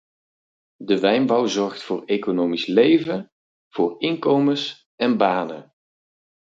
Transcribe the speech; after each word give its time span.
De 0.77 0.99
wijnbouw 0.99 1.45
zorgt 1.45 1.83
voor 1.83 2.03
economisch 2.05 2.65
leven, 2.65 3.31
voor 3.69 4.01
inkomens 4.01 4.89
en 4.95 5.17
banen. 5.17 5.73